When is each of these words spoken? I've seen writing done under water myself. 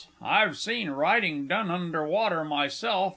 I've 0.19 0.57
seen 0.57 0.89
writing 0.89 1.45
done 1.47 1.69
under 1.69 2.03
water 2.03 2.43
myself. 2.43 3.09